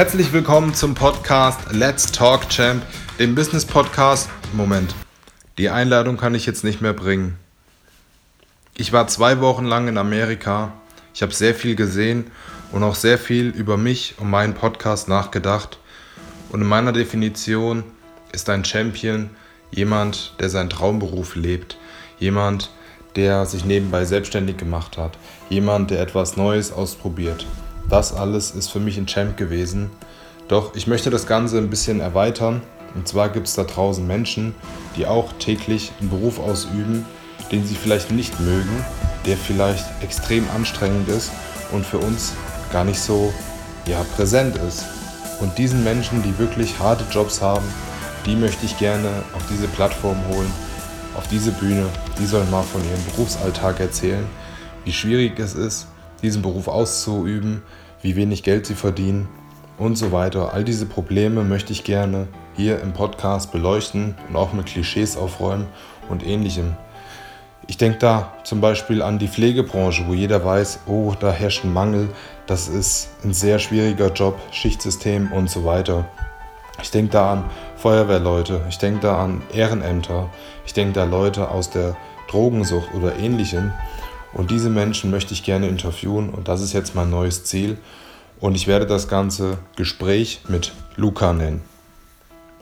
Herzlich 0.00 0.32
willkommen 0.32 0.72
zum 0.72 0.94
Podcast 0.94 1.72
Let's 1.72 2.10
Talk 2.10 2.48
Champ, 2.48 2.82
dem 3.18 3.34
Business 3.34 3.66
Podcast. 3.66 4.30
Moment, 4.54 4.94
die 5.58 5.68
Einladung 5.68 6.16
kann 6.16 6.34
ich 6.34 6.46
jetzt 6.46 6.64
nicht 6.64 6.80
mehr 6.80 6.94
bringen. 6.94 7.36
Ich 8.74 8.94
war 8.94 9.08
zwei 9.08 9.42
Wochen 9.42 9.66
lang 9.66 9.88
in 9.88 9.98
Amerika. 9.98 10.72
Ich 11.12 11.20
habe 11.20 11.34
sehr 11.34 11.54
viel 11.54 11.76
gesehen 11.76 12.30
und 12.72 12.82
auch 12.82 12.94
sehr 12.94 13.18
viel 13.18 13.48
über 13.50 13.76
mich 13.76 14.14
und 14.16 14.30
meinen 14.30 14.54
Podcast 14.54 15.06
nachgedacht. 15.06 15.78
Und 16.48 16.62
in 16.62 16.66
meiner 16.66 16.92
Definition 16.92 17.84
ist 18.32 18.48
ein 18.48 18.64
Champion 18.64 19.28
jemand, 19.70 20.32
der 20.40 20.48
seinen 20.48 20.70
Traumberuf 20.70 21.36
lebt. 21.36 21.76
Jemand, 22.18 22.70
der 23.16 23.44
sich 23.44 23.66
nebenbei 23.66 24.06
selbstständig 24.06 24.56
gemacht 24.56 24.96
hat. 24.96 25.18
Jemand, 25.50 25.90
der 25.90 26.00
etwas 26.00 26.38
Neues 26.38 26.72
ausprobiert. 26.72 27.44
Das 27.90 28.14
alles 28.14 28.52
ist 28.52 28.70
für 28.70 28.78
mich 28.78 28.96
ein 28.98 29.06
Champ 29.06 29.36
gewesen. 29.36 29.90
Doch 30.46 30.76
ich 30.76 30.86
möchte 30.86 31.10
das 31.10 31.26
Ganze 31.26 31.58
ein 31.58 31.70
bisschen 31.70 31.98
erweitern. 31.98 32.62
Und 32.94 33.08
zwar 33.08 33.28
gibt 33.28 33.48
es 33.48 33.54
da 33.54 33.64
draußen 33.64 34.06
Menschen, 34.06 34.54
die 34.96 35.06
auch 35.06 35.32
täglich 35.40 35.90
einen 36.00 36.08
Beruf 36.08 36.38
ausüben, 36.38 37.04
den 37.50 37.66
sie 37.66 37.74
vielleicht 37.74 38.12
nicht 38.12 38.38
mögen, 38.38 38.84
der 39.26 39.36
vielleicht 39.36 39.84
extrem 40.02 40.48
anstrengend 40.50 41.08
ist 41.08 41.32
und 41.72 41.84
für 41.84 41.98
uns 41.98 42.32
gar 42.72 42.84
nicht 42.84 43.00
so 43.00 43.32
ja, 43.86 44.04
präsent 44.16 44.56
ist. 44.56 44.84
Und 45.40 45.58
diesen 45.58 45.82
Menschen, 45.82 46.22
die 46.22 46.38
wirklich 46.38 46.78
harte 46.78 47.04
Jobs 47.10 47.42
haben, 47.42 47.66
die 48.24 48.36
möchte 48.36 48.66
ich 48.66 48.78
gerne 48.78 49.08
auf 49.34 49.42
diese 49.50 49.66
Plattform 49.66 50.18
holen, 50.28 50.52
auf 51.16 51.26
diese 51.26 51.50
Bühne. 51.50 51.86
Die 52.20 52.26
sollen 52.26 52.50
mal 52.50 52.62
von 52.62 52.82
ihrem 52.84 53.04
Berufsalltag 53.06 53.80
erzählen, 53.80 54.26
wie 54.84 54.92
schwierig 54.92 55.38
es 55.40 55.54
ist, 55.54 55.86
diesen 56.22 56.42
Beruf 56.42 56.68
auszuüben, 56.68 57.62
wie 58.02 58.16
wenig 58.16 58.42
Geld 58.42 58.66
sie 58.66 58.74
verdienen 58.74 59.28
und 59.78 59.96
so 59.96 60.12
weiter. 60.12 60.52
All 60.52 60.64
diese 60.64 60.86
Probleme 60.86 61.42
möchte 61.42 61.72
ich 61.72 61.84
gerne 61.84 62.28
hier 62.54 62.80
im 62.80 62.92
Podcast 62.92 63.52
beleuchten 63.52 64.14
und 64.28 64.36
auch 64.36 64.52
mit 64.52 64.66
Klischees 64.66 65.16
aufräumen 65.16 65.66
und 66.08 66.26
ähnlichem. 66.26 66.76
Ich 67.66 67.76
denke 67.76 67.98
da 67.98 68.32
zum 68.42 68.60
Beispiel 68.60 69.00
an 69.00 69.18
die 69.18 69.28
Pflegebranche, 69.28 70.04
wo 70.08 70.12
jeder 70.12 70.44
weiß, 70.44 70.80
oh, 70.86 71.14
da 71.18 71.30
herrscht 71.30 71.64
ein 71.64 71.72
Mangel, 71.72 72.08
das 72.46 72.68
ist 72.68 73.10
ein 73.22 73.32
sehr 73.32 73.58
schwieriger 73.58 74.12
Job, 74.12 74.38
Schichtsystem 74.50 75.30
und 75.32 75.48
so 75.48 75.64
weiter. 75.64 76.04
Ich 76.82 76.90
denke 76.90 77.12
da 77.12 77.32
an 77.32 77.44
Feuerwehrleute, 77.76 78.62
ich 78.68 78.78
denke 78.78 79.00
da 79.00 79.22
an 79.22 79.42
Ehrenämter, 79.52 80.30
ich 80.66 80.72
denke 80.72 80.94
da 80.94 81.04
Leute 81.04 81.48
aus 81.48 81.70
der 81.70 81.96
Drogensucht 82.28 82.92
oder 82.94 83.16
ähnlichem. 83.16 83.72
Und 84.32 84.50
diese 84.50 84.70
Menschen 84.70 85.10
möchte 85.10 85.34
ich 85.34 85.42
gerne 85.42 85.68
interviewen 85.68 86.30
und 86.30 86.48
das 86.48 86.60
ist 86.60 86.72
jetzt 86.72 86.94
mein 86.94 87.10
neues 87.10 87.44
Ziel. 87.44 87.78
Und 88.38 88.54
ich 88.54 88.66
werde 88.66 88.86
das 88.86 89.08
ganze 89.08 89.58
Gespräch 89.76 90.42
mit 90.48 90.72
Luca 90.96 91.32
nennen. 91.32 91.62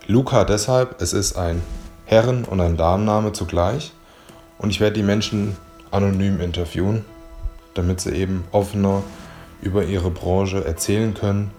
Luca 0.06 0.44
deshalb, 0.44 1.00
es 1.00 1.12
ist 1.12 1.36
ein 1.36 1.62
Herren- 2.06 2.44
und 2.44 2.60
ein 2.60 2.77
Damenname 2.77 3.33
zugleich. 3.33 3.92
Und 4.58 4.70
ich 4.70 4.80
werde 4.80 4.94
die 4.94 5.02
Menschen 5.02 5.56
anonym 5.91 6.41
interviewen, 6.41 7.05
damit 7.75 8.00
sie 8.00 8.12
eben 8.12 8.44
offener 8.50 9.03
über 9.60 9.84
ihre 9.84 10.10
Branche 10.10 10.64
erzählen 10.64 11.14
können 11.14 11.50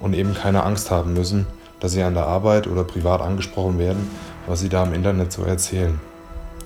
und 0.00 0.14
eben 0.14 0.34
keine 0.34 0.64
Angst 0.64 0.90
haben 0.90 1.14
müssen, 1.14 1.46
dass 1.80 1.92
sie 1.92 2.02
an 2.02 2.14
der 2.14 2.26
Arbeit 2.26 2.66
oder 2.66 2.84
privat 2.84 3.20
angesprochen 3.20 3.78
werden, 3.78 4.10
was 4.46 4.60
sie 4.60 4.68
da 4.68 4.84
im 4.84 4.92
Internet 4.92 5.32
so 5.32 5.42
erzählen. 5.42 5.98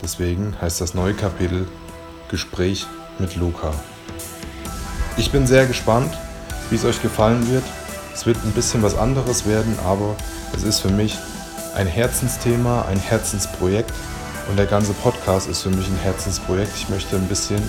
Deswegen 0.03 0.55
heißt 0.61 0.80
das 0.80 0.95
neue 0.95 1.14
Kapitel 1.14 1.67
Gespräch 2.29 2.87
mit 3.19 3.37
Luca. 3.37 3.73
Ich 5.17 5.31
bin 5.31 5.47
sehr 5.47 5.67
gespannt, 5.67 6.17
wie 6.70 6.77
es 6.77 6.85
euch 6.85 7.01
gefallen 7.01 7.51
wird. 7.51 7.64
Es 8.14 8.27
wird 8.27 8.37
ein 8.45 8.53
bisschen 8.53 8.83
was 8.83 8.97
anderes 8.97 9.47
werden, 9.47 9.79
aber 9.85 10.17
es 10.55 10.63
ist 10.63 10.81
für 10.81 10.91
mich 10.91 11.17
ein 11.75 11.86
Herzensthema, 11.86 12.83
ein 12.83 12.98
Herzensprojekt 12.98 13.92
und 14.48 14.59
der 14.59 14.67
ganze 14.67 14.92
Podcast 14.92 15.48
ist 15.48 15.63
für 15.63 15.70
mich 15.70 15.86
ein 15.86 15.98
Herzensprojekt. 16.03 16.73
Ich 16.77 16.89
möchte 16.89 17.17
ein 17.17 17.29
bisschen 17.29 17.63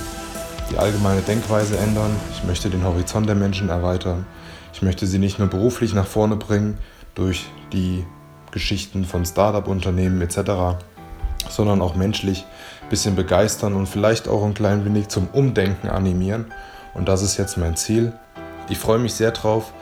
die 0.70 0.78
allgemeine 0.78 1.22
Denkweise 1.22 1.78
ändern. 1.78 2.16
Ich 2.32 2.44
möchte 2.44 2.70
den 2.70 2.84
Horizont 2.84 3.28
der 3.28 3.36
Menschen 3.36 3.70
erweitern. 3.70 4.26
Ich 4.74 4.82
möchte 4.82 5.08
sie 5.08 5.20
nicht 5.20 5.40
nur 5.40 5.48
beruflich 5.48 5.94
nach 5.94 6.06
vorne 6.06 6.36
bringen 6.36 6.78
durch 7.16 7.48
die 7.74 8.06
Geschichten 8.52 9.06
von 9.06 9.26
Startup-Unternehmen 9.26 10.22
etc., 10.22 10.78
sondern 11.52 11.82
auch 11.82 11.96
menschlich 11.96 12.46
ein 12.84 12.90
bisschen 12.90 13.16
begeistern 13.16 13.74
und 13.74 13.88
vielleicht 13.88 14.28
auch 14.28 14.44
ein 14.44 14.54
klein 14.54 14.86
wenig 14.86 15.10
zum 15.10 15.28
Umdenken 15.32 15.90
animieren. 15.90 16.46
Und 16.94 17.08
das 17.08 17.22
ist 17.22 17.38
jetzt 17.38 17.58
mein 17.58 17.76
Ziel. 17.76 18.14
Ich 18.70 18.78
freue 18.78 19.00
mich 19.00 19.14
sehr 19.14 19.32
drauf. 19.32 19.74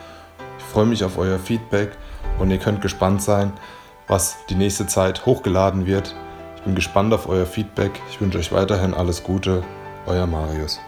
Ich 0.58 0.64
freue 0.64 0.86
mich 0.86 1.04
auf 1.04 1.18
euer 1.18 1.38
Feedback 1.38 1.90
und 2.38 2.50
ihr 2.50 2.58
könnt 2.58 2.82
gespannt 2.82 3.22
sein, 3.22 3.52
was 4.08 4.36
die 4.50 4.54
nächste 4.54 4.86
Zeit 4.86 5.26
hochgeladen 5.26 5.86
wird. 5.86 6.14
Ich 6.56 6.62
bin 6.62 6.74
gespannt 6.74 7.12
auf 7.14 7.28
euer 7.28 7.46
Feedback. 7.46 7.92
Ich 8.10 8.20
wünsche 8.20 8.38
euch 8.38 8.52
weiterhin 8.52 8.94
alles 8.94 9.22
Gute. 9.22 9.62
Euer 10.06 10.26
Marius. 10.26 10.78